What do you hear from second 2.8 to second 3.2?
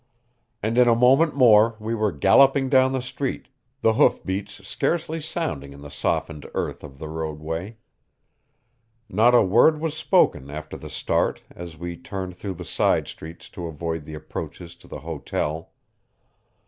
the